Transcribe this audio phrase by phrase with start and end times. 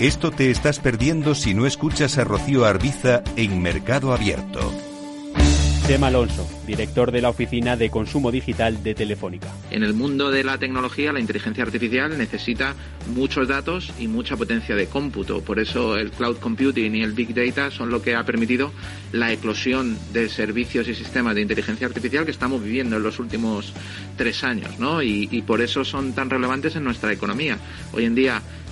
[0.00, 4.72] Esto te estás perdiendo si no escuchas a Rocío Arbiza en Mercado Abierto.
[5.86, 9.48] Tema Alonso, director de la Oficina de Consumo Digital de Telefónica.
[9.70, 12.74] En el mundo de la tecnología, la inteligencia artificial necesita
[13.14, 15.42] muchos datos y mucha potencia de cómputo.
[15.42, 18.72] Por eso el cloud computing y el big data son lo que ha permitido
[19.12, 23.74] la eclosión de servicios y sistemas de inteligencia artificial que estamos viviendo en los últimos
[24.16, 25.02] tres años, ¿no?
[25.02, 27.58] Y, y por eso son tan relevantes en nuestra economía.
[27.92, 28.40] Hoy en día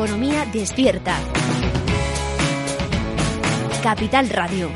[0.00, 1.20] Economía despierta.
[3.82, 4.72] Capital Radio.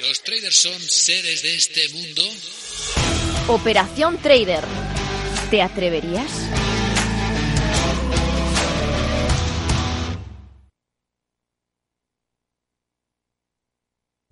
[0.00, 2.22] ¿Los traders son seres de este mundo?
[3.46, 4.64] Operación Trader.
[5.52, 6.69] ¿Te atreverías?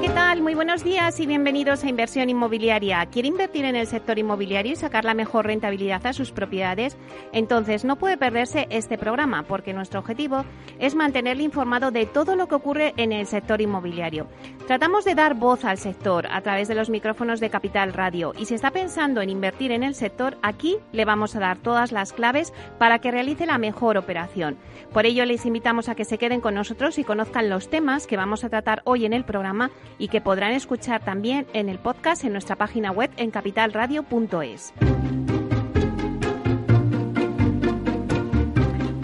[0.00, 0.42] ¿Qué tal?
[0.42, 3.06] Muy buenos días y bienvenidos a Inversión Inmobiliaria.
[3.06, 6.96] ¿Quiere invertir en el sector inmobiliario y sacar la mejor rentabilidad a sus propiedades?
[7.32, 10.44] Entonces no puede perderse este programa porque nuestro objetivo
[10.80, 14.26] es mantenerle informado de todo lo que ocurre en el sector inmobiliario.
[14.66, 18.46] Tratamos de dar voz al sector a través de los micrófonos de Capital Radio y
[18.46, 22.12] si está pensando en invertir en el sector, aquí le vamos a dar todas las
[22.12, 24.56] claves para que realice la mejor operación.
[24.92, 28.16] Por ello les invitamos a que se queden con nosotros y conozcan los temas que
[28.16, 32.24] vamos a tratar hoy en el programa y que podrán escuchar también en el podcast
[32.24, 34.72] en nuestra página web en capitalradio.es.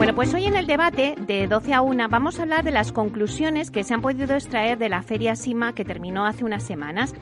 [0.00, 2.90] Bueno, pues hoy en el debate de 12 a 1 vamos a hablar de las
[2.90, 7.14] conclusiones que se han podido extraer de la Feria SIMA que terminó hace unas semanas.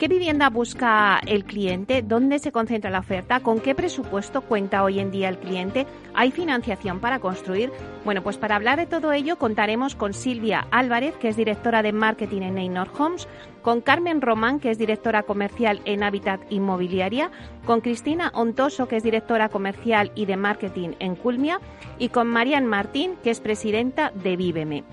[0.00, 2.02] ¿Qué vivienda busca el cliente?
[2.02, 3.38] ¿Dónde se concentra la oferta?
[3.38, 5.86] ¿Con qué presupuesto cuenta hoy en día el cliente?
[6.12, 7.70] ¿Hay financiación para construir?
[8.04, 11.92] Bueno, pues para hablar de todo ello contaremos con Silvia Álvarez, que es directora de
[11.92, 13.28] marketing en Neynor Homes,
[13.64, 17.30] con Carmen Román, que es directora comercial en Habitat Inmobiliaria,
[17.64, 21.60] con Cristina Ontoso, que es directora comercial y de marketing en Culmia,
[21.98, 24.84] y con Marian Martín, que es presidenta de Víveme.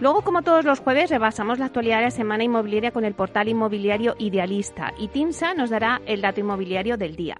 [0.00, 3.48] Luego, como todos los jueves, rebasamos la actualidad de la semana inmobiliaria con el portal
[3.48, 7.36] inmobiliario Idealista y Tinsa nos dará el dato inmobiliario del día.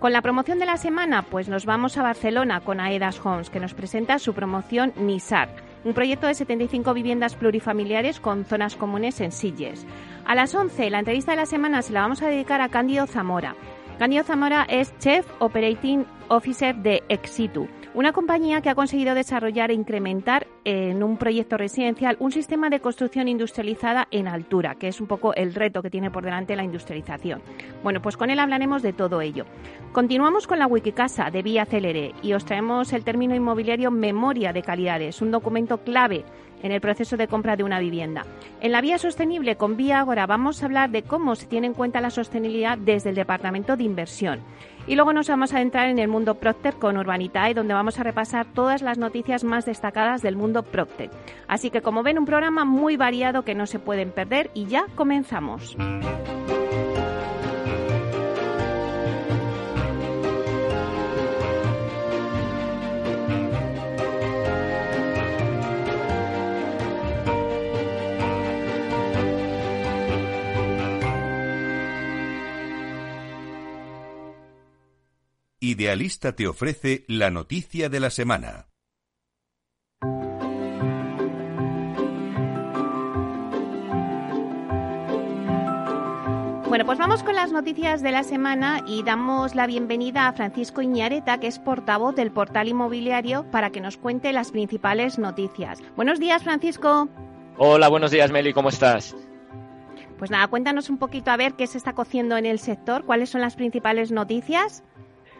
[0.00, 3.60] Con la promoción de la semana, pues nos vamos a Barcelona con Aedas Homes, que
[3.60, 5.48] nos presenta su promoción Nisar,
[5.84, 9.86] un proyecto de 75 viviendas plurifamiliares con zonas comunes en Silles.
[10.24, 13.06] A las 11, la entrevista de la semana se la vamos a dedicar a Cándido
[13.06, 13.54] Zamora.
[13.98, 19.74] Cándido Zamora es Chef Operating Officer de Exitu, una compañía que ha conseguido desarrollar e
[19.74, 25.06] incrementar en un proyecto residencial un sistema de construcción industrializada en altura, que es un
[25.06, 27.40] poco el reto que tiene por delante la industrialización.
[27.84, 29.46] Bueno, pues con él hablaremos de todo ello.
[29.92, 34.62] Continuamos con la Wikicasa de Vía Celere y os traemos el término inmobiliario memoria de
[34.62, 36.24] calidades, un documento clave
[36.64, 38.24] en el proceso de compra de una vivienda.
[38.60, 41.74] En la vía sostenible con Vía Agora vamos a hablar de cómo se tiene en
[41.74, 44.40] cuenta la sostenibilidad desde el Departamento de Inversión.
[44.86, 48.02] Y luego nos vamos a entrar en el mundo Procter con Urbanitae, donde vamos a
[48.02, 51.10] repasar todas las noticias más destacadas del mundo Procter.
[51.48, 54.86] Así que como ven, un programa muy variado que no se pueden perder y ya
[54.94, 55.76] comenzamos.
[75.66, 78.66] Idealista te ofrece la noticia de la semana.
[86.68, 90.82] Bueno, pues vamos con las noticias de la semana y damos la bienvenida a Francisco
[90.82, 95.78] Iñareta, que es portavoz del portal inmobiliario, para que nos cuente las principales noticias.
[95.96, 97.08] Buenos días, Francisco.
[97.56, 99.16] Hola, buenos días, Meli, ¿cómo estás?
[100.18, 103.30] Pues nada, cuéntanos un poquito a ver qué se está cociendo en el sector, cuáles
[103.30, 104.84] son las principales noticias.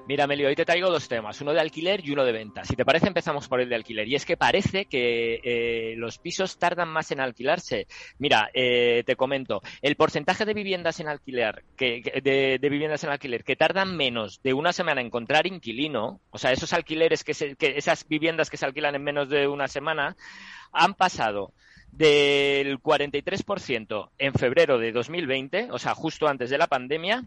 [0.06, 2.62] Mira, Melio, hoy te traigo dos temas, uno de alquiler y uno de venta.
[2.62, 4.06] Si te parece, empezamos por el de alquiler.
[4.06, 7.86] Y es que parece que eh, los pisos tardan más en alquilarse.
[8.18, 13.44] Mira, eh, te comento, el porcentaje de viviendas en alquiler, que, de, viviendas en alquiler
[13.44, 17.78] que tardan menos de una semana en encontrar inquilino, o sea, esos alquileres que, que
[17.78, 20.16] esas viviendas que se alquilan en menos de una semana,
[20.70, 21.54] han pasado
[21.92, 27.24] del 43% en febrero de 2020, o sea, justo antes de la pandemia,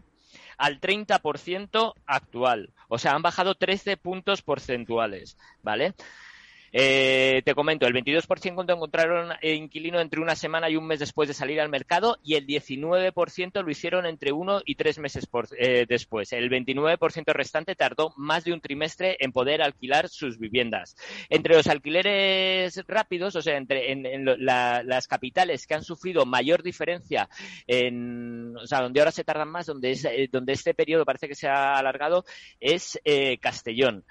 [0.58, 2.70] al 30% actual.
[2.88, 5.94] O sea, han bajado 13 puntos porcentuales, ¿vale?
[6.72, 11.34] Eh, te comento, el 22% encontraron inquilino entre una semana y un mes después de
[11.34, 15.26] salir al mercado y el 19% lo hicieron entre uno y tres meses
[15.58, 16.32] eh, después.
[16.32, 20.96] El 29% restante tardó más de un trimestre en poder alquilar sus viviendas.
[21.28, 27.28] Entre los alquileres rápidos, o sea, entre en, las capitales que han sufrido mayor diferencia,
[27.66, 31.28] en, o sea, donde ahora se tardan más, donde, es, eh, donde este periodo parece
[31.28, 32.24] que se ha alargado,
[32.60, 32.98] es
[33.40, 34.04] Castellón.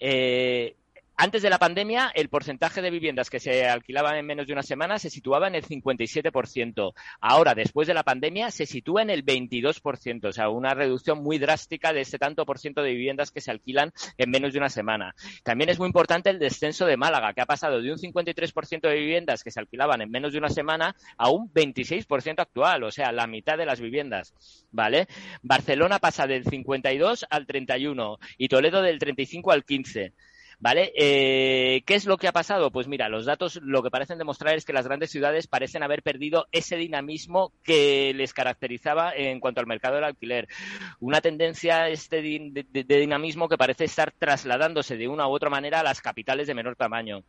[0.00, 0.76] Eh,
[1.20, 4.62] antes de la pandemia, el porcentaje de viviendas que se alquilaban en menos de una
[4.62, 6.92] semana se situaba en el 57%.
[7.20, 11.38] Ahora, después de la pandemia, se sitúa en el 22%, o sea, una reducción muy
[11.38, 14.68] drástica de ese tanto por ciento de viviendas que se alquilan en menos de una
[14.68, 15.16] semana.
[15.42, 18.94] También es muy importante el descenso de Málaga, que ha pasado de un 53% de
[18.94, 23.10] viviendas que se alquilaban en menos de una semana a un 26% actual, o sea,
[23.10, 24.34] la mitad de las viviendas,
[24.70, 25.08] ¿vale?
[25.42, 30.12] Barcelona pasa del 52 al 31 y Toledo del 35 al 15.
[30.60, 30.92] ¿Vale?
[30.96, 32.72] Eh, ¿Qué es lo que ha pasado?
[32.72, 36.02] Pues mira, los datos lo que parecen demostrar es que las grandes ciudades parecen haber
[36.02, 40.48] perdido ese dinamismo que les caracterizaba en cuanto al mercado del alquiler.
[40.98, 45.78] Una tendencia este de, de dinamismo que parece estar trasladándose de una u otra manera
[45.78, 47.22] a las capitales de menor tamaño.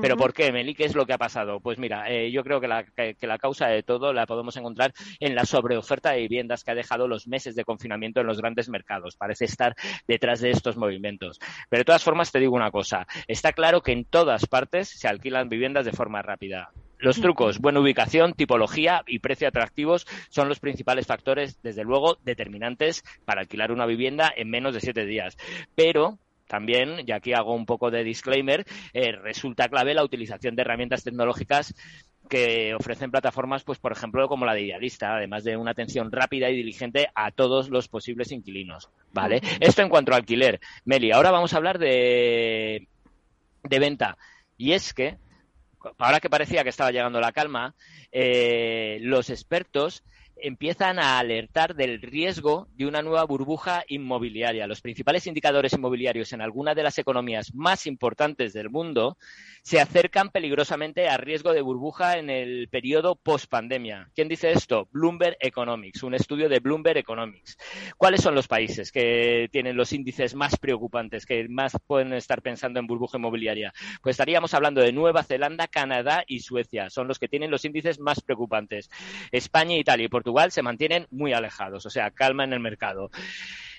[0.00, 0.74] ¿Pero por qué, Meli?
[0.74, 1.60] ¿Qué es lo que ha pasado?
[1.60, 4.92] Pues mira, eh, yo creo que la, que, la, causa de todo la podemos encontrar
[5.20, 8.68] en la sobreoferta de viviendas que ha dejado los meses de confinamiento en los grandes
[8.68, 9.16] mercados.
[9.16, 9.74] Parece estar
[10.06, 11.38] detrás de estos movimientos.
[11.68, 13.06] Pero de todas formas, te digo una cosa.
[13.26, 16.70] Está claro que en todas partes se alquilan viviendas de forma rápida.
[16.98, 23.04] Los trucos, buena ubicación, tipología y precio atractivos son los principales factores, desde luego, determinantes
[23.26, 25.36] para alquilar una vivienda en menos de siete días.
[25.74, 30.62] Pero también, y aquí hago un poco de disclaimer, eh, resulta clave la utilización de
[30.62, 31.74] herramientas tecnológicas
[32.28, 36.50] que ofrecen plataformas, pues por ejemplo, como la de Idealista, además de una atención rápida
[36.50, 39.40] y diligente a todos los posibles inquilinos, ¿vale?
[39.60, 40.60] Esto en cuanto a alquiler.
[40.84, 42.88] Meli, ahora vamos a hablar de,
[43.62, 44.18] de venta.
[44.56, 45.18] Y es que,
[45.98, 47.74] ahora que parecía que estaba llegando la calma,
[48.10, 50.02] eh, los expertos
[50.36, 54.66] empiezan a alertar del riesgo de una nueva burbuja inmobiliaria.
[54.66, 59.16] Los principales indicadores inmobiliarios en alguna de las economías más importantes del mundo
[59.62, 64.10] se acercan peligrosamente a riesgo de burbuja en el periodo post-pandemia.
[64.14, 64.88] ¿Quién dice esto?
[64.92, 67.56] Bloomberg Economics, un estudio de Bloomberg Economics.
[67.96, 72.78] ¿Cuáles son los países que tienen los índices más preocupantes, que más pueden estar pensando
[72.78, 73.72] en burbuja inmobiliaria?
[74.02, 76.90] Pues estaríamos hablando de Nueva Zelanda, Canadá y Suecia.
[76.90, 78.90] Son los que tienen los índices más preocupantes.
[79.32, 83.10] España, Italia y Portugal se mantienen muy alejados, o sea, calma en el mercado.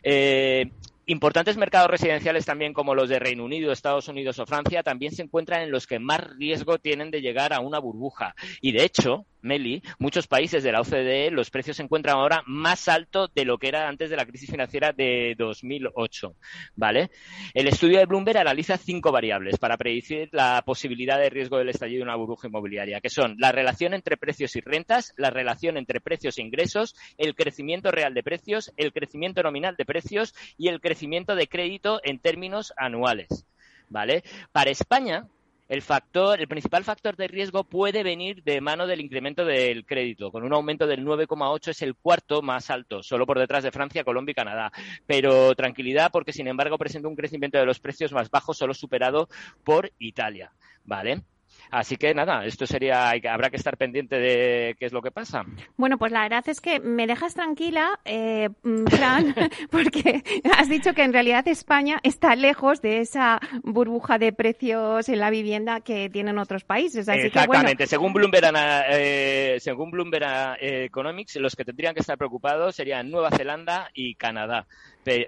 [0.02, 0.72] Eh,
[1.10, 5.22] Importantes mercados residenciales también como los de Reino Unido, Estados Unidos o Francia también se
[5.22, 8.36] encuentran en los que más riesgo tienen de llegar a una burbuja.
[8.60, 12.88] Y de hecho, Meli, muchos países de la OCDE los precios se encuentran ahora más
[12.88, 16.36] alto de lo que era antes de la crisis financiera de 2008,
[16.76, 17.10] ¿vale?
[17.54, 22.00] El estudio de Bloomberg analiza cinco variables para predecir la posibilidad de riesgo del estallido
[22.00, 26.02] de una burbuja inmobiliaria, que son la relación entre precios y rentas, la relación entre
[26.02, 30.82] precios e ingresos, el crecimiento real de precios, el crecimiento nominal de precios y el
[30.82, 33.46] crecimiento de crédito en términos anuales,
[33.90, 34.24] ¿vale?
[34.52, 35.28] Para España,
[35.68, 40.32] el factor, el principal factor de riesgo puede venir de mano del incremento del crédito.
[40.32, 44.04] Con un aumento del 9,8 es el cuarto más alto, solo por detrás de Francia,
[44.04, 44.72] Colombia y Canadá.
[45.06, 49.28] Pero tranquilidad porque, sin embargo, presenta un crecimiento de los precios más bajos, solo superado
[49.64, 50.54] por Italia.
[50.86, 51.24] ¿Vale?
[51.72, 55.44] Así que nada, esto sería, habrá que estar pendiente de qué es lo que pasa.
[55.76, 58.50] Bueno, pues la verdad es que me dejas tranquila, eh,
[58.88, 59.36] Fran,
[59.72, 60.24] porque
[60.58, 65.30] has dicho que en realidad España está lejos de esa burbuja de precios en la
[65.30, 67.08] vivienda que tienen otros países.
[67.08, 68.54] Exactamente, según Bloomberg,
[68.90, 74.16] eh, según Bloomberg eh, Economics, los que tendrían que estar preocupados serían Nueva Zelanda y
[74.16, 74.68] Canadá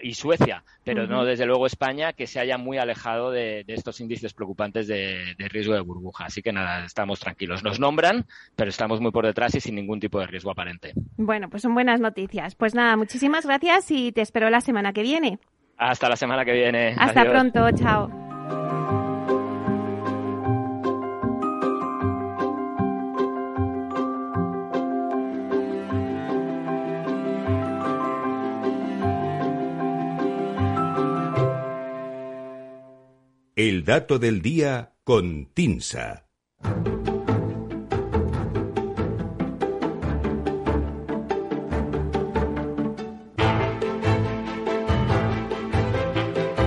[0.01, 4.33] y Suecia, pero no desde luego España, que se haya muy alejado de, estos índices
[4.33, 6.25] preocupantes de, riesgo de burbuja.
[6.25, 7.63] Así que nada, estamos tranquilos.
[7.63, 10.93] Nos nombran, pero estamos muy por detrás y sin ningún tipo de riesgo aparente.
[11.17, 12.55] Bueno, pues son buenas noticias.
[12.55, 15.39] Pues nada, muchísimas gracias y te espero la semana que viene.
[15.77, 16.95] Hasta la semana que viene.
[16.98, 18.28] Hasta pronto, chao.
[33.62, 36.30] El dato del día con Tinsa.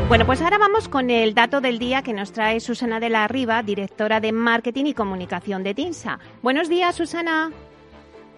[0.06, 3.26] Bueno, pues ahora vamos con el dato del día que nos trae Susana de la
[3.26, 6.18] Riva, directora de Marketing y Comunicación de TINSA.
[6.42, 7.52] Buenos días, Susana.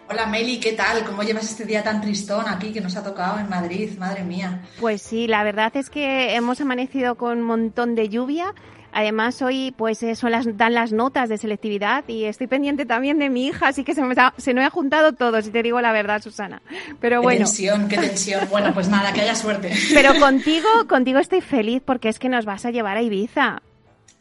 [0.08, 1.04] Hola Meli, ¿qué tal?
[1.04, 3.96] ¿Cómo llevas este día tan tristón aquí que nos ha tocado en Madrid?
[3.98, 4.62] Madre mía.
[4.80, 8.54] Pues sí, la verdad es que hemos amanecido con un montón de lluvia
[8.94, 13.18] Además, hoy pues eh, son las, dan las notas de selectividad y estoy pendiente también
[13.18, 15.80] de mi hija, así que se me, se me ha juntado todo, si te digo
[15.80, 16.62] la verdad, Susana.
[17.00, 17.38] Pero bueno.
[17.40, 18.48] Qué tensión, qué tensión.
[18.48, 19.72] Bueno, pues nada, que haya suerte.
[19.92, 23.62] Pero contigo, contigo estoy feliz porque es que nos vas a llevar a Ibiza.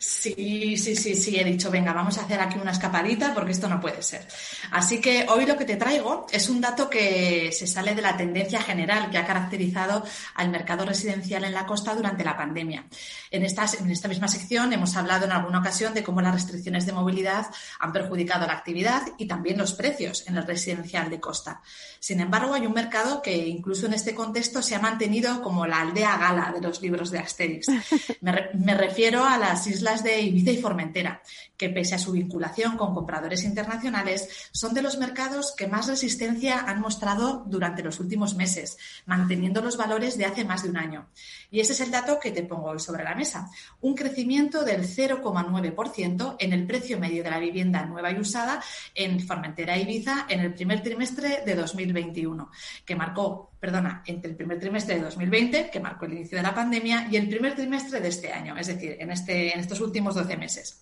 [0.05, 3.69] Sí, sí, sí, sí, he dicho, venga, vamos a hacer aquí una escapadita porque esto
[3.69, 4.27] no puede ser.
[4.71, 8.17] Así que hoy lo que te traigo es un dato que se sale de la
[8.17, 10.03] tendencia general que ha caracterizado
[10.35, 12.85] al mercado residencial en la costa durante la pandemia.
[13.31, 16.91] En, en esta misma sección hemos hablado en alguna ocasión de cómo las restricciones de
[16.91, 17.45] movilidad
[17.79, 21.61] han perjudicado la actividad y también los precios en el residencial de costa.
[22.01, 25.79] Sin embargo, hay un mercado que incluso en este contexto se ha mantenido como la
[25.79, 27.67] aldea gala de los libros de Asterix.
[28.21, 31.21] me refiero a las islas de Ibiza y Formentera,
[31.63, 36.59] que pese a su vinculación con compradores internacionales, son de los mercados que más resistencia
[36.59, 41.07] han mostrado durante los últimos meses, manteniendo los valores de hace más de un año.
[41.51, 43.49] Y ese es el dato que te pongo hoy sobre la mesa.
[43.79, 48.61] Un crecimiento del 0,9% en el precio medio de la vivienda nueva y usada
[48.93, 52.51] en Formentera e Ibiza en el primer trimestre de 2021,
[52.83, 56.53] que marcó perdona, entre el primer trimestre de 2020, que marcó el inicio de la
[56.53, 60.15] pandemia, y el primer trimestre de este año, es decir, en, este, en estos últimos
[60.15, 60.81] 12 meses.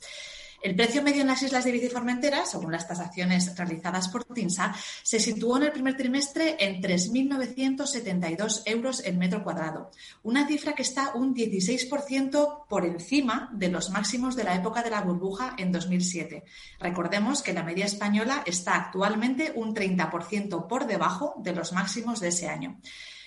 [0.61, 4.25] El precio medio en las islas de Ibiza y Formentera, según las tasaciones realizadas por
[4.25, 9.89] TINSA, se situó en el primer trimestre en 3.972 euros el metro cuadrado,
[10.21, 14.91] una cifra que está un 16% por encima de los máximos de la época de
[14.91, 16.43] la burbuja en 2007.
[16.79, 22.27] Recordemos que la media española está actualmente un 30% por debajo de los máximos de
[22.27, 22.79] ese año.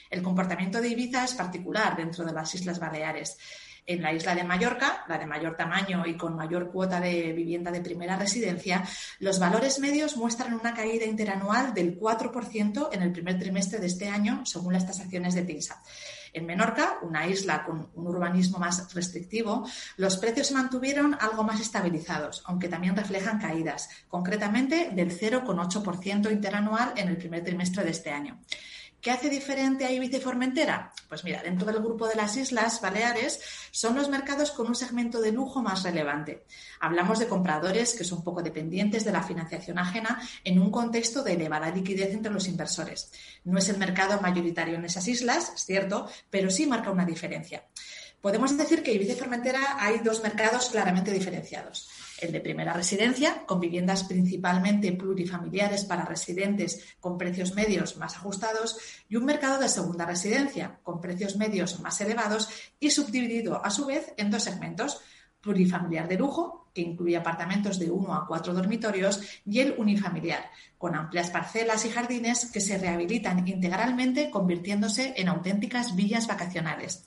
[0.08, 3.36] El comportamiento de Ibiza es particular dentro de las Islas Baleares.
[3.86, 7.70] En la isla de Mallorca, la de mayor tamaño y con mayor cuota de vivienda
[7.70, 8.82] de primera residencia,
[9.18, 14.08] los valores medios muestran una caída interanual del 4% en el primer trimestre de este
[14.08, 15.82] año, según las tasaciones de TINSA.
[16.32, 21.60] En Menorca, una isla con un urbanismo más restrictivo, los precios se mantuvieron algo más
[21.60, 28.10] estabilizados, aunque también reflejan caídas, concretamente del 0,8% interanual en el primer trimestre de este
[28.10, 28.40] año.
[29.04, 30.90] ¿Qué hace diferente a Ibiza y Formentera?
[31.11, 33.38] Pues mira, dentro del grupo de las Islas Baleares
[33.70, 36.46] son los mercados con un segmento de lujo más relevante.
[36.80, 41.34] Hablamos de compradores que son poco dependientes de la financiación ajena en un contexto de
[41.34, 43.12] elevada liquidez entre los inversores.
[43.44, 47.62] No es el mercado mayoritario en esas islas, es cierto, pero sí marca una diferencia.
[48.25, 51.90] Podemos decir que Ibiza y Formentera hay dos mercados claramente diferenciados
[52.23, 58.78] el de primera residencia, con viviendas principalmente plurifamiliares para residentes con precios medios más ajustados,
[59.11, 62.49] y un mercado de segunda residencia, con precios medios más elevados
[62.81, 65.02] y subdividido a su vez en dos segmentos,
[65.43, 70.95] plurifamiliar de lujo, que incluye apartamentos de uno a cuatro dormitorios, y el unifamiliar, con
[70.95, 77.04] amplias parcelas y jardines que se rehabilitan integralmente convirtiéndose en auténticas villas vacacionales.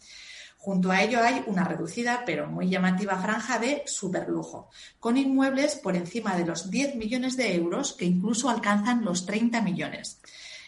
[0.68, 4.70] Junto a ello hay una reducida pero muy llamativa franja de superlujo,
[5.00, 9.62] con inmuebles por encima de los 10 millones de euros que incluso alcanzan los 30
[9.62, 10.20] millones.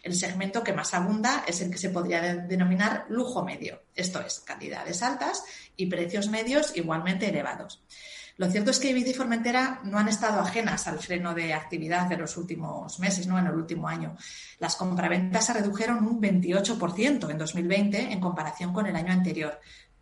[0.01, 4.39] El segmento que más abunda es el que se podría denominar lujo medio, esto es,
[4.39, 5.44] calidades altas
[5.75, 7.84] y precios medios igualmente elevados.
[8.39, 12.08] Lo cierto es que Ibiza y Formentera no han estado ajenas al freno de actividad
[12.08, 13.38] de los últimos meses, ¿no?
[13.38, 14.15] en el último año.
[14.60, 19.60] Las compraventas se redujeron un 28% en 2020 en comparación con el año anterior,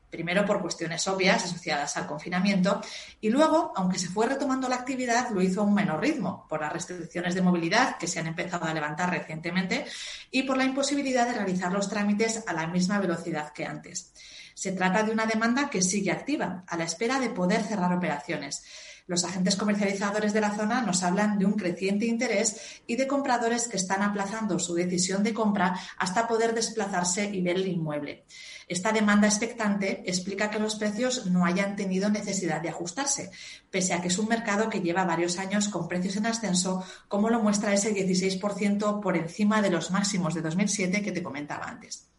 [0.09, 2.81] primero por cuestiones obvias asociadas al confinamiento
[3.19, 6.61] y luego, aunque se fue retomando la actividad, lo hizo a un menor ritmo por
[6.61, 9.85] las restricciones de movilidad que se han empezado a levantar recientemente
[10.31, 14.13] y por la imposibilidad de realizar los trámites a la misma velocidad que antes.
[14.53, 18.63] Se trata de una demanda que sigue activa, a la espera de poder cerrar operaciones.
[19.07, 23.69] Los agentes comercializadores de la zona nos hablan de un creciente interés y de compradores
[23.69, 28.25] que están aplazando su decisión de compra hasta poder desplazarse y ver el inmueble.
[28.67, 33.31] Esta demanda expectante explica que los precios no hayan tenido necesidad de ajustarse,
[33.71, 37.29] pese a que es un mercado que lleva varios años con precios en ascenso, como
[37.29, 42.09] lo muestra ese 16% por encima de los máximos de 2007 que te comentaba antes.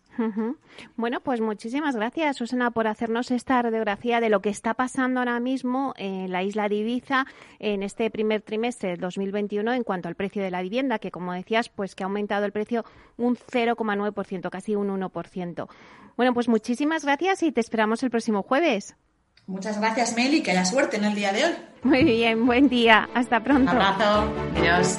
[0.96, 5.40] Bueno, pues muchísimas gracias, Susana, por hacernos esta radiografía de lo que está pasando ahora
[5.40, 7.26] mismo en la isla de Ibiza
[7.58, 11.32] en este primer trimestre de 2021 en cuanto al precio de la vivienda, que como
[11.32, 12.84] decías, pues que ha aumentado el precio
[13.16, 15.68] un 0,9%, casi un 1%.
[16.16, 18.96] Bueno, pues muchísimas gracias y te esperamos el próximo jueves.
[19.46, 21.52] Muchas gracias, Meli, que haya suerte en el día de hoy.
[21.82, 23.08] Muy bien, buen día.
[23.14, 23.72] Hasta pronto.
[23.72, 24.30] Un abrazo.
[24.56, 24.98] Adiós.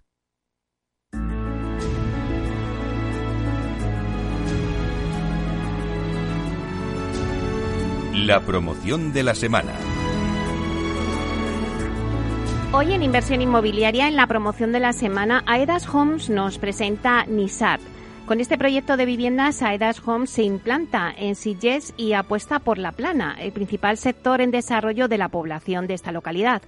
[8.25, 9.71] La promoción de la semana.
[12.71, 17.81] Hoy en Inversión Inmobiliaria, en la promoción de la semana, Aedas Homes nos presenta Nisart.
[18.27, 22.91] Con este proyecto de viviendas, Aedas Homes se implanta en Sitges y apuesta por la
[22.91, 26.61] plana, el principal sector en desarrollo de la población de esta localidad.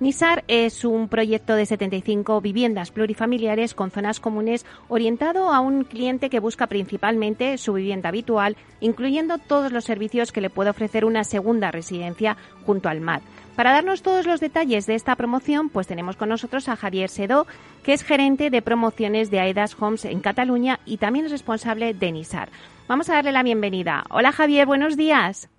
[0.00, 6.30] Nisar es un proyecto de 75 viviendas plurifamiliares con zonas comunes orientado a un cliente
[6.30, 11.22] que busca principalmente su vivienda habitual, incluyendo todos los servicios que le puede ofrecer una
[11.22, 13.20] segunda residencia junto al mar.
[13.56, 17.46] Para darnos todos los detalles de esta promoción, pues tenemos con nosotros a Javier Sedó,
[17.82, 22.10] que es gerente de promociones de Aedas Homes en Cataluña y también es responsable de
[22.10, 22.48] Nisar.
[22.88, 24.04] Vamos a darle la bienvenida.
[24.08, 25.50] Hola Javier, buenos días.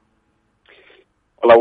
[1.44, 1.56] Hola,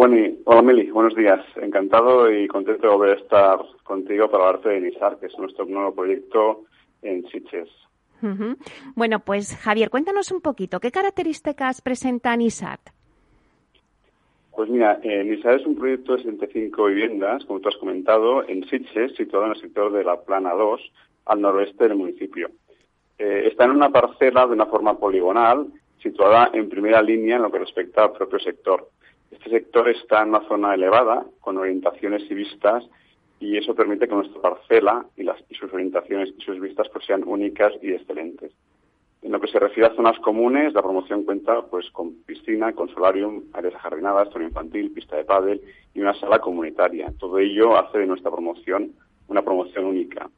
[0.45, 0.91] Hola, Meli.
[0.91, 1.41] Buenos días.
[1.57, 5.65] Encantado y contento de volver a estar contigo para hablarte de NISAR, que es nuestro
[5.65, 6.65] nuevo proyecto
[7.01, 7.71] en Sitges.
[8.95, 12.79] Bueno, pues Javier, cuéntanos un poquito, ¿qué características presenta NISAR?
[14.55, 18.69] Pues mira, eh, NISAR es un proyecto de 75 viviendas, como tú has comentado, en
[18.69, 20.93] Sitges, situado en el sector de la Plana 2,
[21.25, 22.51] al noroeste del municipio.
[23.19, 25.69] Eh, está en una parcela de una forma poligonal,
[26.03, 28.91] situada en primera línea en lo que respecta al propio sector.
[29.31, 32.85] Este sector está en una zona elevada, con orientaciones y vistas,
[33.39, 37.07] y eso permite que nuestra parcela y, las, y sus orientaciones y sus vistas pues,
[37.07, 38.53] sean únicas y excelentes.
[39.23, 42.89] En lo que se refiere a zonas comunes, la promoción cuenta pues con piscina, con
[42.89, 45.61] solarium, áreas ajardinadas, zona infantil, pista de pádel
[45.95, 47.13] y una sala comunitaria.
[47.19, 48.93] Todo ello hace de nuestra promoción
[49.29, 50.29] una promoción única.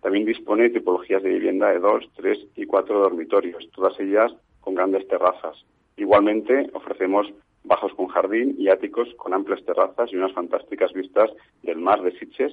[0.00, 4.74] También dispone de tipologías de vivienda de dos, tres y cuatro dormitorios, todas ellas con
[4.74, 5.64] grandes terrazas.
[5.96, 7.30] Igualmente ofrecemos
[7.64, 11.30] bajos con jardín y áticos con amplias terrazas y unas fantásticas vistas
[11.62, 12.52] del mar de Sitges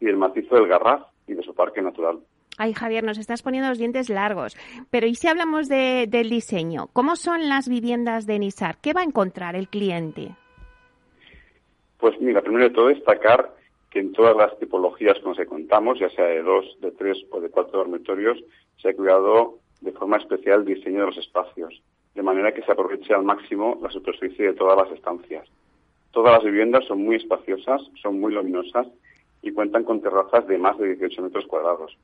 [0.00, 2.20] y del macizo del Garraf y de su parque natural.
[2.58, 4.56] Ay, Javier, nos estás poniendo los dientes largos.
[4.90, 6.88] Pero ¿y si hablamos de, del diseño?
[6.92, 8.78] ¿Cómo son las viviendas de Nisar?
[8.80, 10.34] ¿Qué va a encontrar el cliente?
[11.98, 13.54] Pues mira, primero de todo destacar
[13.90, 17.40] que en todas las tipologías que nos contamos, ya sea de dos, de tres o
[17.40, 18.38] de cuatro dormitorios,
[18.80, 21.82] se ha cuidado de forma especial el diseño de los espacios
[22.16, 25.46] de manera que se aproveche al máximo la superficie de todas las estancias.
[26.12, 28.86] Todas las viviendas son muy espaciosas, son muy luminosas
[29.42, 31.94] y cuentan con terrazas de más de 18 metros cuadrados.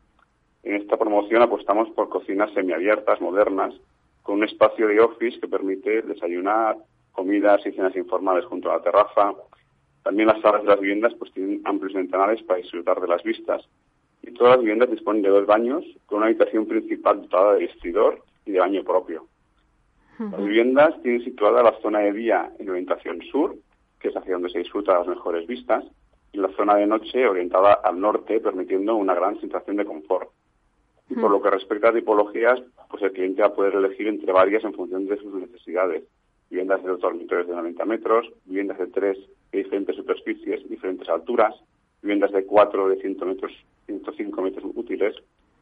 [0.63, 3.75] En esta promoción apostamos por cocinas semiabiertas, modernas,
[4.23, 6.77] con un espacio de office que permite desayunar,
[7.13, 9.33] comidas y cenas informales junto a la terraza.
[10.03, 13.67] También las salas de las viviendas pues tienen amplios ventanales para disfrutar de las vistas.
[14.23, 18.23] Y todas las viviendas disponen de dos baños, con una habitación principal dotada de vestidor
[18.45, 19.27] y de baño propio.
[20.19, 23.57] Las viviendas tienen situada la zona de día en orientación sur,
[23.99, 25.85] que es hacia donde se disfruta las mejores vistas,
[26.33, 30.31] y la zona de noche orientada al norte, permitiendo una gran sensación de confort.
[31.11, 34.33] Y por lo que respecta a tipologías, pues el cliente va a poder elegir entre
[34.33, 36.05] varias en función de sus necesidades.
[36.49, 39.19] Viviendas de dos dormitorios de 90 metros, viviendas de tres
[39.51, 41.55] de diferentes superficies, diferentes alturas,
[42.01, 43.53] viviendas de cuatro de 100 metros,
[43.87, 45.15] 105 metros útiles,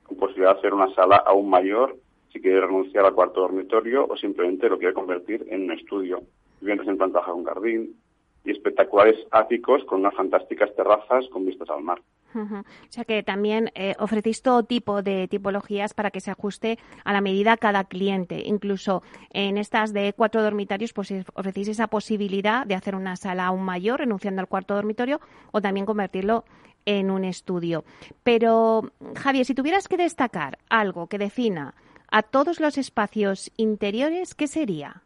[0.05, 1.97] con posibilidad de hacer una sala aún mayor
[2.33, 6.23] si quiere renunciar al cuarto dormitorio o simplemente lo quiere convertir en un estudio,
[6.61, 7.97] viviendas en planta baja con jardín
[8.45, 12.01] y espectaculares áticos con unas fantásticas terrazas con vistas al mar.
[12.33, 17.13] O sea que también eh, ofrecéis todo tipo de tipologías para que se ajuste a
[17.13, 18.43] la medida cada cliente.
[18.47, 23.65] Incluso en estas de cuatro dormitorios, pues ofrecéis esa posibilidad de hacer una sala aún
[23.65, 26.45] mayor, renunciando al cuarto dormitorio, o también convertirlo
[26.87, 27.85] en un estudio.
[28.23, 31.75] Pero, Javier, si tuvieras que destacar algo que defina
[32.11, 35.03] a todos los espacios interiores, ¿qué sería?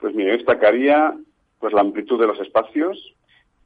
[0.00, 1.16] Pues mire, destacaría
[1.58, 3.14] pues la amplitud de los espacios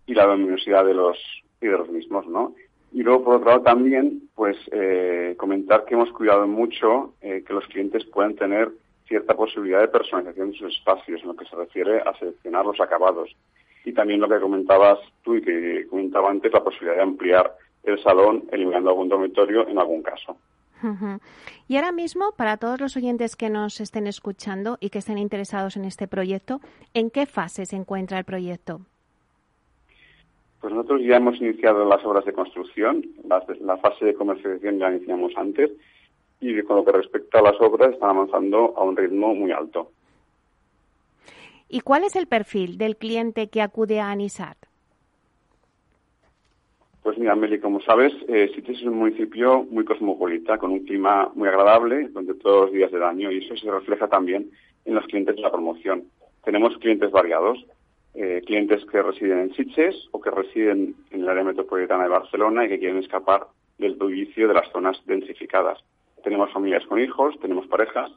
[0.06, 1.18] y la luminosidad de los
[1.60, 2.54] y de los mismos, ¿no?
[2.92, 7.54] Y luego, por otro lado, también, pues, eh, comentar que hemos cuidado mucho eh, que
[7.54, 8.70] los clientes puedan tener
[9.06, 12.80] cierta posibilidad de personalización de sus espacios, en lo que se refiere a seleccionar los
[12.80, 13.34] acabados.
[13.84, 18.00] y también lo que comentabas tú y que comentaba antes, la posibilidad de ampliar el
[18.00, 20.36] salón eliminando algún dormitorio en algún caso.
[21.68, 25.76] Y ahora mismo, para todos los oyentes que nos estén escuchando y que estén interesados
[25.76, 26.60] en este proyecto,
[26.94, 28.80] ¿en qué fase se encuentra el proyecto?
[30.60, 35.32] Pues nosotros ya hemos iniciado las obras de construcción, la, fase de comercialización ya iniciamos
[35.36, 35.72] antes
[36.40, 39.90] y con lo que respecta a las obras están avanzando a un ritmo muy alto.
[41.68, 44.56] ¿Y cuál es el perfil del cliente que acude a Anisat?
[47.02, 51.32] Pues mira, Meli, como sabes, eh, Sitges es un municipio muy cosmopolita, con un clima
[51.34, 54.50] muy agradable durante todos los días del año y eso se refleja también
[54.84, 56.04] en los clientes de la promoción.
[56.44, 57.58] Tenemos clientes variados,
[58.14, 62.64] eh, clientes que residen en Sitges o que residen en el área metropolitana de Barcelona
[62.64, 65.80] y que quieren escapar del bullicio de las zonas densificadas.
[66.22, 68.12] Tenemos familias con hijos, tenemos parejas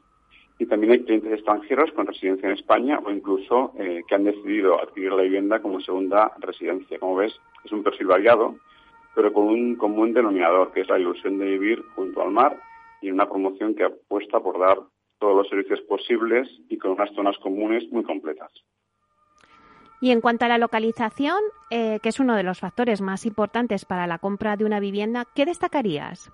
[0.60, 4.80] y también hay clientes extranjeros con residencia en España o incluso eh, que han decidido
[4.80, 7.00] adquirir la vivienda como segunda residencia.
[7.00, 8.56] Como ves, es un perfil variado
[9.16, 12.60] pero con un común denominador, que es la ilusión de vivir junto al mar
[13.02, 14.78] y una promoción que apuesta por dar
[15.20, 18.52] todos los servicios posibles y con unas zonas comunes muy completas.
[20.02, 21.40] Y en cuanto a la localización,
[21.72, 25.26] eh, que es uno de los factores más importantes para la compra de una vivienda,
[25.34, 26.32] ¿qué destacarías?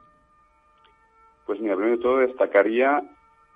[1.46, 3.04] Pues mira, primero de todo destacaría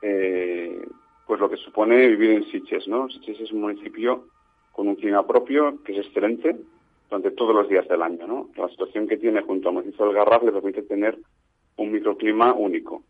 [0.01, 0.87] eh,
[1.25, 3.09] pues lo que supone vivir en Siches, ¿no?
[3.09, 4.27] Siches es un municipio
[4.71, 6.55] con un clima propio que es excelente,
[7.09, 8.27] durante todos los días del año.
[8.27, 8.49] ¿no?
[8.55, 11.17] La situación que tiene junto al municipio del Garraf le permite tener
[11.77, 13.03] un microclima único.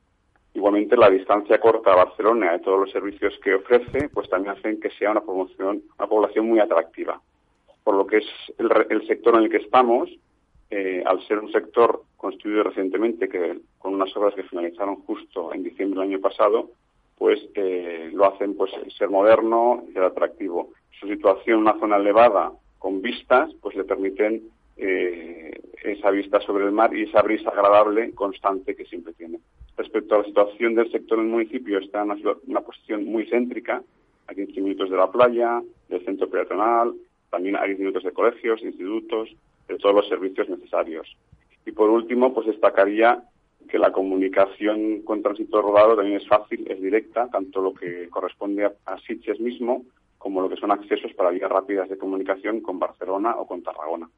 [0.54, 4.80] Igualmente, la distancia corta a Barcelona de todos los servicios que ofrece, pues también hacen
[4.80, 7.22] que sea una, promoción, una población muy atractiva.
[7.84, 8.26] Por lo que es
[8.58, 10.10] el, sector en el que estamos,
[10.72, 15.64] eh, al ser un sector construido recientemente, que con unas obras que finalizaron justo en
[15.64, 16.72] diciembre del año pasado,
[17.18, 20.70] pues eh, lo hacen pues ser moderno y ser atractivo.
[21.00, 22.54] Su situación en una zona elevada
[22.86, 24.44] con vistas, pues le permiten
[24.78, 29.40] eh, esa vista sobre el mar y esa brisa agradable constante que siempre tiene.
[29.76, 32.12] Respecto a la situación del sector en el municipio, está en
[32.46, 33.82] una, posición muy céntrica,
[34.28, 36.94] a 15 minutos de la playa, del centro peatonal,
[37.32, 39.36] también a 15 minutos de colegios, institutos,
[39.68, 41.18] de todos los servicios necesarios.
[41.66, 43.24] Y por último, pues destacaría
[43.68, 48.66] que la comunicación con tránsito rodado también es fácil, es directa, tanto lo que corresponde
[48.66, 49.84] a, a Sitges mismo
[50.26, 54.10] como lo que son accesos para vías rápidas de comunicación con Barcelona o con Tarragona.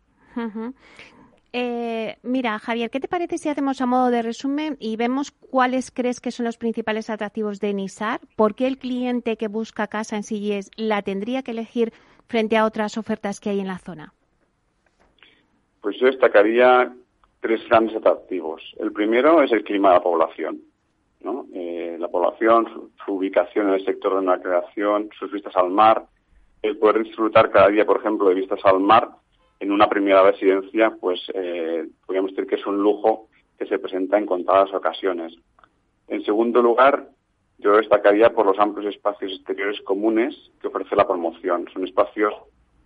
[1.51, 5.91] Eh, mira, Javier, ¿qué te parece si hacemos a modo de resumen y vemos cuáles
[5.91, 8.21] crees que son los principales atractivos de Nisar?
[8.37, 11.91] ¿Por qué el cliente que busca casa en Silles la tendría que elegir
[12.29, 14.13] frente a otras ofertas que hay en la zona?
[15.81, 16.89] Pues yo destacaría
[17.41, 18.61] tres grandes atractivos.
[18.79, 20.61] El primero es el clima de la población.
[21.53, 26.05] Eh, la población, su, ubicación en el sector de la creación, sus vistas al mar,
[26.61, 29.09] el poder disfrutar cada día, por ejemplo, de vistas al mar
[29.59, 33.27] en una primera residencia, pues eh, podríamos decir que es un lujo
[33.57, 35.33] que se presenta en contadas ocasiones.
[36.07, 37.09] En segundo lugar,
[37.57, 41.67] yo destacaría por los amplios espacios exteriores comunes que ofrece la promoción.
[41.73, 42.33] Son espacios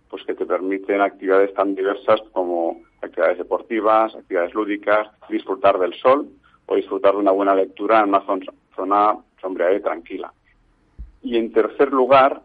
[0.08, 6.28] pues que te permiten actividades tan diversas como actividades deportivas, actividades lúdicas, disfrutar del sol
[6.66, 8.24] o disfrutar de una buena lectura en una
[8.74, 10.32] zona, sombreada y tranquila.
[11.22, 12.42] Y en tercer lugar,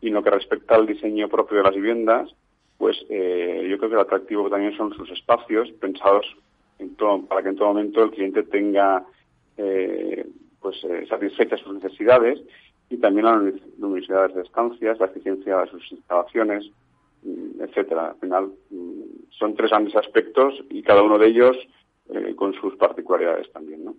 [0.00, 2.34] y en lo que respecta al diseño propio de las viviendas,
[2.78, 6.26] pues eh, yo creo que lo atractivo también son sus espacios pensados
[7.28, 9.04] para que en todo momento el cliente tenga
[9.56, 10.26] eh,
[10.60, 12.40] pues eh, satisfechas sus necesidades
[12.90, 16.70] y también las luminosidades de estancias, la eficiencia de sus instalaciones,
[17.22, 18.08] mm, etcétera.
[18.08, 21.56] Al final mm, son tres grandes aspectos y cada uno de ellos
[22.14, 23.94] eh, con sus particularidades también, ¿no?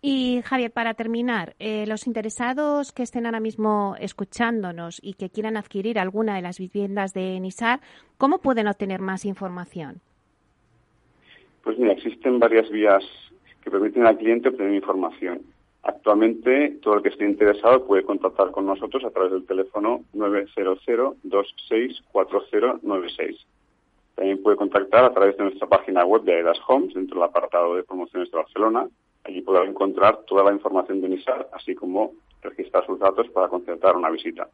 [0.00, 5.56] Y Javier, para terminar, eh, los interesados que estén ahora mismo escuchándonos y que quieran
[5.56, 7.80] adquirir alguna de las viviendas de NISAR,
[8.16, 10.00] ¿cómo pueden obtener más información?
[11.64, 13.02] Pues mira, existen varias vías
[13.62, 15.42] que permiten al cliente obtener información.
[15.82, 20.78] Actualmente, todo el que esté interesado puede contactar con nosotros a través del teléfono 900
[21.24, 23.46] 264096
[24.18, 27.76] también puede contactar a través de nuestra página web de Aedas Homes, dentro del apartado
[27.76, 28.88] de promociones de Barcelona.
[29.22, 33.96] Allí podrá encontrar toda la información de NISAR, así como registrar sus datos para concertar
[33.96, 34.48] una visita.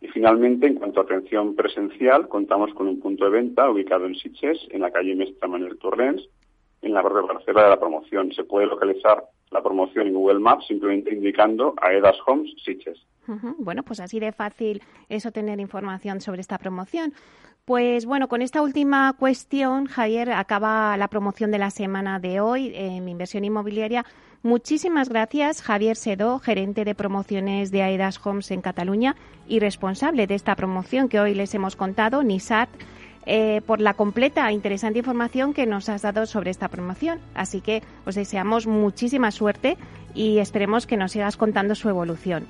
[0.00, 4.14] Y finalmente, en cuanto a atención presencial, contamos con un punto de venta ubicado en
[4.14, 6.22] Sitges, en la calle Mestre Manuel Torrens,
[6.80, 8.32] en la barra parcela de la promoción.
[8.32, 13.04] Se puede localizar la promoción en Google Maps simplemente indicando Aedas Homes Sitges.
[13.58, 17.12] Bueno, pues así de fácil es obtener información sobre esta promoción.
[17.70, 22.72] Pues bueno, con esta última cuestión, Javier, acaba la promoción de la semana de hoy
[22.74, 24.04] en inversión inmobiliaria.
[24.42, 29.14] Muchísimas gracias, Javier Sedó, gerente de promociones de Aedas Homes en Cataluña
[29.46, 32.68] y responsable de esta promoción que hoy les hemos contado, NISAT,
[33.24, 37.20] eh, por la completa e interesante información que nos has dado sobre esta promoción.
[37.34, 39.78] Así que os deseamos muchísima suerte
[40.12, 42.48] y esperemos que nos sigas contando su evolución.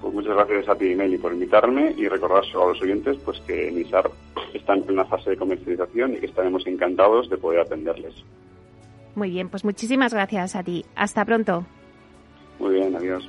[0.00, 3.70] Pues muchas gracias a ti, Meli, por invitarme y recordar a los oyentes pues que
[3.70, 4.10] NISAR
[4.54, 8.14] está en plena fase de comercialización y que estaremos encantados de poder atenderles.
[9.14, 10.84] Muy bien, pues muchísimas gracias a ti.
[10.94, 11.64] Hasta pronto.
[12.60, 13.28] Muy bien, adiós.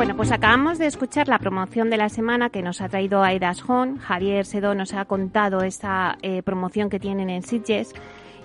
[0.00, 3.62] Bueno, pues acabamos de escuchar la promoción de la semana que nos ha traído Aidas
[3.68, 3.98] Hon.
[3.98, 7.92] Javier Sedó nos ha contado esta eh, promoción que tienen en Sitges.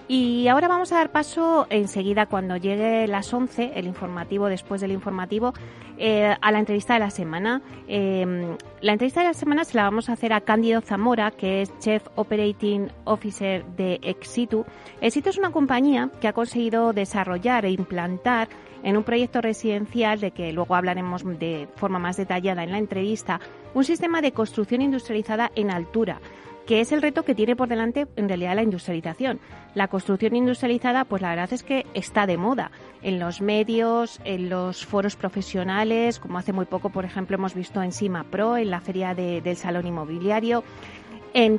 [0.09, 4.91] Y ahora vamos a dar paso enseguida, cuando llegue las 11, el informativo, después del
[4.91, 5.53] informativo,
[5.97, 7.61] eh, a la entrevista de la semana.
[7.87, 11.61] Em, la entrevista de la semana se la vamos a hacer a Cándido Zamora, que
[11.61, 14.65] es Chef Operating Officer de Exitu.
[14.99, 18.49] Exitu es una compañía que ha conseguido desarrollar e implantar
[18.85, 23.41] en un proyecto residencial, de que luego hablaremos de forma más detallada en la entrevista,
[23.73, 26.21] un sistema de construcción industrializada en altura
[26.65, 29.39] que es el reto que tiene por delante en realidad la industrialización.
[29.75, 32.71] La construcción industrializada, pues la verdad es que está de moda
[33.03, 37.83] en los medios, en los foros profesionales, como hace muy poco, por ejemplo, hemos visto
[37.83, 40.63] en Sima Pro, en la feria del Salón Inmobiliario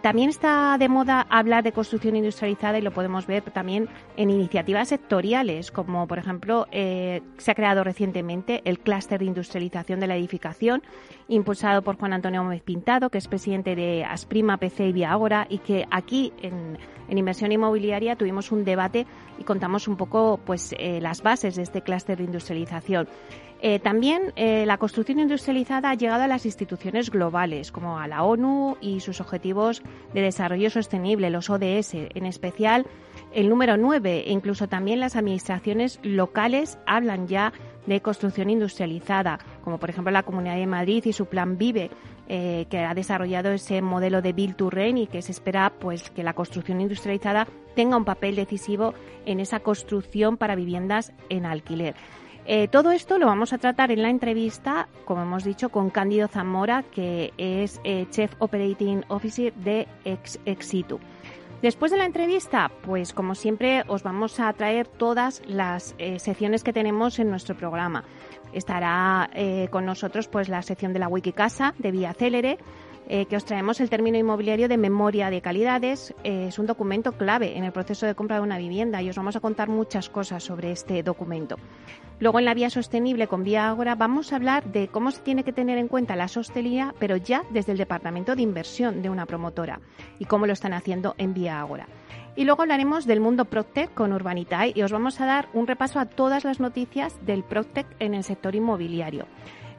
[0.01, 4.89] también está de moda hablar de construcción industrializada y lo podemos ver también en iniciativas
[4.89, 10.17] sectoriales, como por ejemplo eh, se ha creado recientemente el clúster de industrialización de la
[10.17, 10.83] edificación,
[11.29, 15.59] impulsado por Juan Antonio Gómez Pintado, que es presidente de Asprima, PC y Viagora, y
[15.59, 16.79] que aquí en,
[17.11, 19.07] inversión inmobiliaria tuvimos un debate
[19.39, 23.09] y contamos un poco pues eh, las bases de este clúster de industrialización.
[23.63, 28.23] Eh, también eh, la construcción industrializada ha llegado a las instituciones globales, como a la
[28.23, 32.87] ONU y sus objetivos de desarrollo sostenible, los ODS, en especial
[33.33, 37.53] el número 9, e incluso también las administraciones locales hablan ya
[37.87, 41.91] de construcción industrializada, como por ejemplo la Comunidad de Madrid y su plan Vive,
[42.29, 46.11] eh, que ha desarrollado ese modelo de Build to Rent y que se espera pues
[46.11, 48.95] que la construcción industrializada tenga un papel decisivo
[49.27, 51.95] en esa construcción para viviendas en alquiler.
[52.49, 56.29] Eh, todo esto lo vamos a tratar en la entrevista, como hemos dicho, con Cándido
[56.29, 61.01] Zamora, que es eh, Chef Operating Officer de Ex Exitu.
[61.63, 66.63] Después de la entrevista, pues como siempre os vamos a traer todas las eh, secciones
[66.63, 68.05] que tenemos en nuestro programa.
[68.53, 69.29] Estará
[69.71, 72.59] con nosotros pues la sección de la Wikicasa de Vía Célere,
[73.09, 76.15] eh, que os traemos el término inmobiliario de memoria de calidades.
[76.25, 79.17] Eh, es un documento clave en el proceso de compra de una vivienda y os
[79.17, 81.57] vamos a contar muchas cosas sobre este documento.
[82.19, 85.45] Luego, en la vía sostenible con Vía Agora, vamos a hablar de cómo se tiene
[85.45, 89.27] que tener en cuenta la sostenibilidad, pero ya desde el departamento de inversión de una
[89.27, 89.81] promotora
[90.19, 91.87] y cómo lo están haciendo en Vía Agora.
[92.37, 95.99] Y luego hablaremos del mundo Proctec con Urbanitae y os vamos a dar un repaso
[95.99, 99.27] a todas las noticias del Proctec en el sector inmobiliario.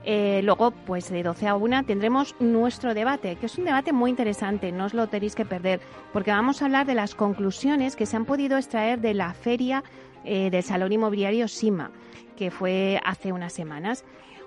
[0.10, 4.10] Eh, luego, pues de 12 a 1 tendremos nuestro debate, que es un debate muy
[4.10, 5.82] interesante, no os lo tenéis que perder,
[6.14, 9.84] porque vamos a hablar de las conclusiones que se han podido extraer de la feria
[10.24, 11.92] eh, del Salón Inmobiliario SIMA,
[12.38, 14.06] que fue hace unas semanas.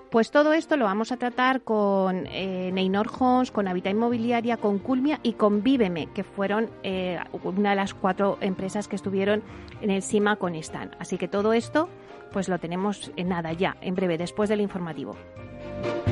[0.09, 4.79] Pues todo esto lo vamos a tratar con eh, Neynor Homes, con Habita Inmobiliaria, con
[4.79, 9.43] Culmia y con Víveme, que fueron eh, una de las cuatro empresas que estuvieron
[9.79, 10.89] en el SIMA con Stan.
[10.97, 11.87] Así que todo esto
[12.31, 15.15] pues lo tenemos en nada ya, en breve, después del informativo.
[15.83, 16.10] thank you